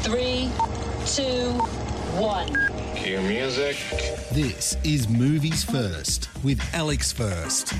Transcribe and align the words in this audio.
Five, 0.00 0.12
four, 0.12 0.16
three, 0.16 0.50
two, 1.06 1.50
one. 2.18 2.56
Cue 2.96 3.20
music. 3.20 3.76
This 4.32 4.76
is 4.84 5.08
Movies 5.08 5.64
First 5.64 6.28
with 6.42 6.60
Alex 6.74 7.12
First. 7.12 7.74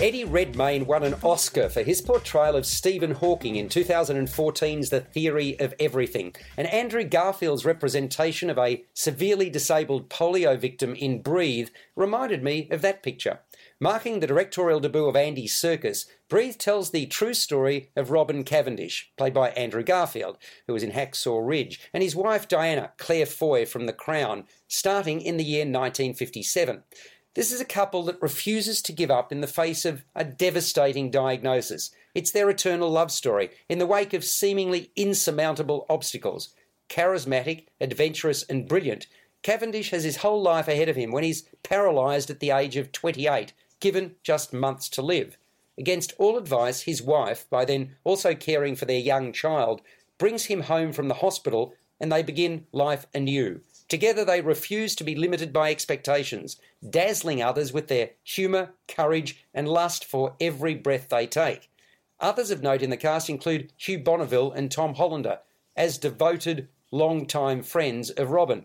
Eddie 0.00 0.24
Redmayne 0.24 0.86
won 0.86 1.02
an 1.02 1.14
Oscar 1.24 1.68
for 1.68 1.82
his 1.82 2.00
portrayal 2.00 2.54
of 2.54 2.66
Stephen 2.66 3.12
Hawking 3.12 3.56
in 3.56 3.68
2014's 3.68 4.90
The 4.90 5.00
Theory 5.00 5.58
of 5.58 5.74
Everything, 5.80 6.36
and 6.56 6.68
Andrew 6.68 7.02
Garfield's 7.02 7.64
representation 7.64 8.48
of 8.48 8.58
a 8.58 8.84
severely 8.94 9.50
disabled 9.50 10.08
polio 10.08 10.58
victim 10.58 10.94
in 10.94 11.20
Breathe 11.20 11.70
reminded 11.96 12.44
me 12.44 12.68
of 12.70 12.82
that 12.82 13.02
picture. 13.02 13.40
Marking 13.80 14.18
the 14.18 14.26
directorial 14.26 14.80
debut 14.80 15.06
of 15.06 15.14
Andy 15.14 15.46
Serkis, 15.46 16.06
Breathe 16.28 16.56
tells 16.56 16.90
the 16.90 17.06
true 17.06 17.32
story 17.32 17.90
of 17.94 18.10
Robin 18.10 18.42
Cavendish, 18.42 19.12
played 19.16 19.32
by 19.32 19.50
Andrew 19.50 19.84
Garfield, 19.84 20.36
who 20.66 20.72
was 20.72 20.82
in 20.82 20.90
Hacksaw 20.90 21.46
Ridge, 21.46 21.88
and 21.94 22.02
his 22.02 22.16
wife 22.16 22.48
Diana, 22.48 22.90
Claire 22.96 23.24
Foy 23.24 23.64
from 23.64 23.86
The 23.86 23.92
Crown, 23.92 24.46
starting 24.66 25.20
in 25.20 25.36
the 25.36 25.44
year 25.44 25.60
1957. 25.60 26.82
This 27.34 27.52
is 27.52 27.60
a 27.60 27.64
couple 27.64 28.02
that 28.04 28.20
refuses 28.20 28.82
to 28.82 28.92
give 28.92 29.12
up 29.12 29.30
in 29.30 29.42
the 29.42 29.46
face 29.46 29.84
of 29.84 30.04
a 30.12 30.24
devastating 30.24 31.08
diagnosis. 31.12 31.92
It's 32.16 32.32
their 32.32 32.50
eternal 32.50 32.90
love 32.90 33.12
story 33.12 33.50
in 33.68 33.78
the 33.78 33.86
wake 33.86 34.12
of 34.12 34.24
seemingly 34.24 34.90
insurmountable 34.96 35.86
obstacles. 35.88 36.52
Charismatic, 36.88 37.66
adventurous, 37.80 38.42
and 38.42 38.66
brilliant, 38.66 39.06
Cavendish 39.44 39.90
has 39.90 40.02
his 40.02 40.16
whole 40.16 40.42
life 40.42 40.66
ahead 40.66 40.88
of 40.88 40.96
him 40.96 41.12
when 41.12 41.22
he's 41.22 41.44
paralysed 41.62 42.28
at 42.28 42.40
the 42.40 42.50
age 42.50 42.76
of 42.76 42.90
28 42.90 43.52
given 43.80 44.16
just 44.22 44.52
months 44.52 44.88
to 44.90 45.02
live. 45.02 45.38
Against 45.78 46.12
all 46.18 46.36
advice, 46.36 46.82
his 46.82 47.00
wife, 47.00 47.48
by 47.48 47.64
then 47.64 47.96
also 48.02 48.34
caring 48.34 48.74
for 48.74 48.84
their 48.84 48.98
young 48.98 49.32
child, 49.32 49.80
brings 50.18 50.46
him 50.46 50.62
home 50.62 50.92
from 50.92 51.08
the 51.08 51.14
hospital 51.14 51.72
and 52.00 52.10
they 52.10 52.22
begin 52.22 52.66
life 52.72 53.06
anew. 53.14 53.60
Together, 53.88 54.24
they 54.24 54.40
refuse 54.40 54.94
to 54.96 55.04
be 55.04 55.14
limited 55.14 55.52
by 55.52 55.70
expectations, 55.70 56.56
dazzling 56.88 57.42
others 57.42 57.72
with 57.72 57.88
their 57.88 58.10
humour, 58.22 58.74
courage, 58.86 59.44
and 59.54 59.68
lust 59.68 60.04
for 60.04 60.34
every 60.40 60.74
breath 60.74 61.08
they 61.08 61.26
take. 61.26 61.70
Others 62.20 62.50
of 62.50 62.62
note 62.62 62.82
in 62.82 62.90
the 62.90 62.96
cast 62.96 63.30
include 63.30 63.72
Hugh 63.76 64.00
Bonneville 64.00 64.52
and 64.52 64.70
Tom 64.70 64.94
Hollander, 64.94 65.38
as 65.76 65.96
devoted, 65.96 66.68
long-time 66.90 67.62
friends 67.62 68.10
of 68.10 68.30
Robin. 68.30 68.64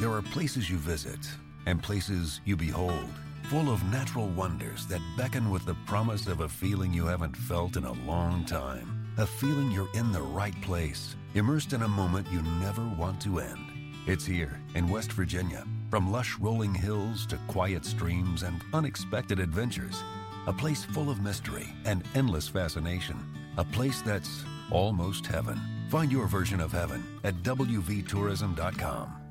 There 0.00 0.12
are 0.12 0.22
places 0.22 0.70
you 0.70 0.76
visit 0.76 1.18
and 1.66 1.82
places 1.82 2.40
you 2.44 2.56
behold 2.56 3.08
full 3.52 3.70
of 3.70 3.84
natural 3.92 4.28
wonders 4.28 4.86
that 4.86 5.02
beckon 5.14 5.50
with 5.50 5.62
the 5.66 5.76
promise 5.84 6.26
of 6.26 6.40
a 6.40 6.48
feeling 6.48 6.90
you 6.90 7.04
haven't 7.04 7.36
felt 7.36 7.76
in 7.76 7.84
a 7.84 7.92
long 8.06 8.46
time. 8.46 9.06
A 9.18 9.26
feeling 9.26 9.70
you're 9.70 9.92
in 9.92 10.10
the 10.10 10.22
right 10.22 10.58
place, 10.62 11.16
immersed 11.34 11.74
in 11.74 11.82
a 11.82 11.88
moment 11.88 12.26
you 12.32 12.40
never 12.62 12.82
want 12.96 13.20
to 13.20 13.40
end. 13.40 13.60
It's 14.06 14.24
here 14.24 14.58
in 14.74 14.88
West 14.88 15.12
Virginia. 15.12 15.66
From 15.90 16.10
lush 16.10 16.38
rolling 16.38 16.74
hills 16.74 17.26
to 17.26 17.38
quiet 17.46 17.84
streams 17.84 18.42
and 18.42 18.64
unexpected 18.72 19.38
adventures. 19.38 20.02
A 20.46 20.52
place 20.54 20.84
full 20.84 21.10
of 21.10 21.20
mystery 21.20 21.68
and 21.84 22.04
endless 22.14 22.48
fascination. 22.48 23.18
A 23.58 23.64
place 23.64 24.00
that's 24.00 24.44
almost 24.70 25.26
heaven. 25.26 25.60
Find 25.90 26.10
your 26.10 26.26
version 26.26 26.58
of 26.58 26.72
heaven 26.72 27.04
at 27.22 27.34
WVTourism.com. 27.42 29.21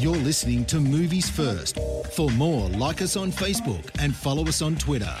You're 0.00 0.16
listening 0.16 0.64
to 0.64 0.80
Movies 0.80 1.28
First. 1.28 1.78
For 2.12 2.30
more, 2.30 2.70
like 2.70 3.02
us 3.02 3.18
on 3.18 3.30
Facebook 3.30 3.84
and 3.98 4.16
follow 4.16 4.46
us 4.46 4.62
on 4.62 4.76
Twitter. 4.76 5.14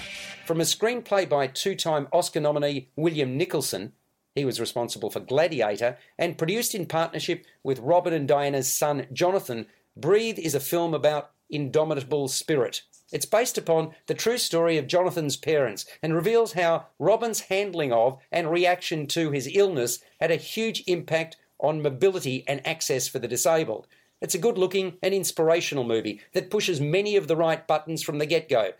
From 0.46 0.58
a 0.58 0.64
screenplay 0.64 1.28
by 1.28 1.48
two 1.48 1.74
time 1.74 2.08
Oscar 2.14 2.40
nominee 2.40 2.88
William 2.96 3.36
Nicholson, 3.36 3.92
he 4.34 4.46
was 4.46 4.58
responsible 4.58 5.10
for 5.10 5.20
Gladiator, 5.20 5.98
and 6.18 6.38
produced 6.38 6.74
in 6.74 6.86
partnership 6.86 7.44
with 7.62 7.78
Robin 7.78 8.14
and 8.14 8.26
Diana's 8.26 8.72
son 8.72 9.06
Jonathan, 9.12 9.66
Breathe 9.98 10.38
is 10.38 10.54
a 10.54 10.60
film 10.60 10.94
about 10.94 11.32
indomitable 11.50 12.28
spirit. 12.28 12.80
It's 13.12 13.26
based 13.26 13.58
upon 13.58 13.90
the 14.06 14.14
true 14.14 14.38
story 14.38 14.78
of 14.78 14.86
Jonathan's 14.86 15.36
parents 15.36 15.84
and 16.02 16.14
reveals 16.14 16.54
how 16.54 16.86
Robin's 16.98 17.40
handling 17.40 17.92
of 17.92 18.18
and 18.32 18.50
reaction 18.50 19.06
to 19.08 19.30
his 19.30 19.46
illness 19.54 19.98
had 20.22 20.30
a 20.30 20.36
huge 20.36 20.82
impact 20.86 21.36
on 21.58 21.82
mobility 21.82 22.44
and 22.48 22.66
access 22.66 23.08
for 23.08 23.18
the 23.18 23.28
disabled. 23.28 23.86
It's 24.20 24.34
a 24.34 24.38
good 24.38 24.58
looking 24.58 24.98
and 25.02 25.14
inspirational 25.14 25.84
movie 25.84 26.20
that 26.32 26.50
pushes 26.50 26.80
many 26.80 27.16
of 27.16 27.26
the 27.26 27.36
right 27.36 27.66
buttons 27.66 28.02
from 28.02 28.18
the 28.18 28.26
get 28.26 28.48
go. 28.48 28.72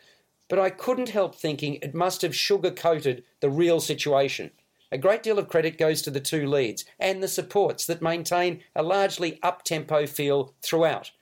But 0.48 0.58
I 0.58 0.70
couldn't 0.70 1.10
help 1.10 1.34
thinking 1.34 1.76
it 1.76 1.94
must 1.94 2.22
have 2.22 2.36
sugar 2.36 2.70
coated 2.70 3.24
the 3.40 3.50
real 3.50 3.80
situation. 3.80 4.50
A 4.92 4.98
great 4.98 5.22
deal 5.22 5.38
of 5.38 5.48
credit 5.48 5.78
goes 5.78 6.02
to 6.02 6.10
the 6.10 6.20
two 6.20 6.46
leads 6.46 6.84
and 6.98 7.22
the 7.22 7.28
supports 7.28 7.86
that 7.86 8.02
maintain 8.02 8.60
a 8.74 8.82
largely 8.82 9.38
up 9.42 9.62
tempo 9.62 10.06
feel 10.06 10.54
throughout. 10.62 11.12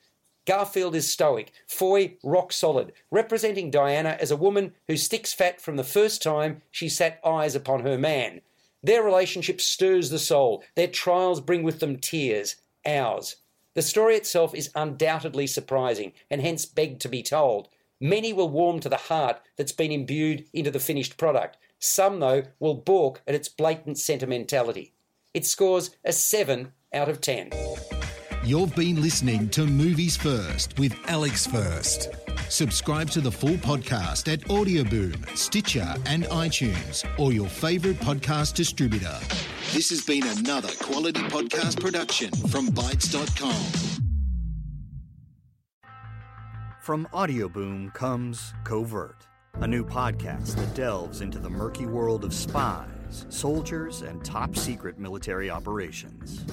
Garfield 0.47 0.95
is 0.95 1.11
stoic, 1.11 1.53
Foy 1.67 2.17
rock 2.25 2.53
solid, 2.55 2.95
representing 3.11 3.71
Diana 3.71 4.17
as 4.19 4.31
a 4.31 4.37
woman 4.37 4.73
who 4.87 4.97
sticks 4.97 5.35
fat 5.35 5.61
from 5.61 5.77
the 5.77 5.85
first 5.85 6.23
time 6.23 6.63
she 6.71 6.89
sat 6.89 7.21
eyes 7.23 7.55
upon 7.55 7.81
her 7.81 7.99
man. 7.99 8.41
Their 8.83 9.03
relationship 9.03 9.61
stirs 9.61 10.09
the 10.09 10.19
soul, 10.19 10.65
their 10.75 10.89
trials 10.89 11.43
bring 11.43 11.63
with 11.63 11.81
them 11.81 11.99
tears, 11.99 12.57
ours. 12.87 13.37
The 13.79 13.83
story 13.83 14.17
itself 14.17 14.57
is 14.57 14.73
undoubtedly 14.75 15.47
surprising 15.47 16.13
and 16.33 16.41
hence 16.41 16.67
begged 16.67 17.01
to 17.03 17.09
be 17.09 17.23
told. 17.23 17.69
Many 18.01 18.33
will 18.33 18.49
warm 18.49 18.81
to 18.81 18.89
the 18.89 18.97
heart 18.97 19.41
that's 19.57 19.71
been 19.71 19.93
imbued 19.93 20.47
into 20.53 20.73
the 20.73 20.81
finished 20.81 21.17
product. 21.17 21.59
Some, 21.79 22.19
though, 22.19 22.43
will 22.59 22.75
balk 22.75 23.23
at 23.25 23.37
its 23.37 23.49
blatant 23.49 23.97
sentimentality. 23.97 24.95
It 25.33 25.47
scores 25.47 25.91
a 26.05 26.11
7 26.11 26.73
out 26.93 27.09
of 27.09 27.21
10. 27.21 27.53
You've 28.43 28.75
been 28.75 29.01
listening 29.01 29.49
to 29.51 29.65
Movies 29.65 30.17
First 30.17 30.77
with 30.77 30.97
Alex 31.07 31.47
First. 31.47 32.09
Subscribe 32.49 33.11
to 33.11 33.21
the 33.21 33.31
full 33.31 33.57
podcast 33.57 34.33
at 34.33 34.41
Audioboom, 34.49 35.37
Stitcher, 35.37 35.95
and 36.07 36.25
iTunes, 36.25 37.05
or 37.19 37.33
your 37.33 37.47
favourite 37.47 37.99
podcast 38.01 38.55
distributor. 38.55 39.17
This 39.73 39.91
has 39.91 40.05
been 40.05 40.27
another 40.27 40.71
quality 40.81 41.21
podcast 41.23 41.81
production 41.81 42.31
from 42.49 42.69
Bytes.com. 42.69 43.99
From 46.83 47.07
Audioboom 47.13 47.93
comes 47.93 48.55
Covert, 48.65 49.27
a 49.57 49.67
new 49.67 49.85
podcast 49.85 50.57
that 50.57 50.75
delves 50.75 51.21
into 51.21 51.39
the 51.39 51.51
murky 51.51 51.85
world 51.85 52.25
of 52.25 52.33
spies, 52.33 53.27
soldiers, 53.29 54.01
and 54.01 54.25
top 54.25 54.57
secret 54.57 54.99
military 54.99 55.51
operations. 55.51 56.47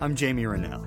I'm 0.00 0.14
Jamie 0.14 0.46
Rennell, 0.46 0.86